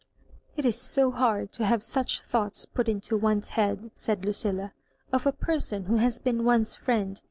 "It 0.57 0.65
is 0.65 0.81
so 0.81 1.11
hard 1.11 1.51
to 1.51 1.63
have 1.67 1.83
such 1.83 2.21
thoughts 2.23 2.65
put 2.65 2.89
into 2.89 3.19
one^s 3.19 3.49
head," 3.49 3.91
said 3.93 4.25
Lucilla, 4.25 4.73
"«f 5.13 5.27
a 5.27 5.31
person 5.31 5.83
who 5.83 5.97
has 5.97 6.17
bean 6.17 6.39
one^s 6.39 6.75
friend. 6.75 7.19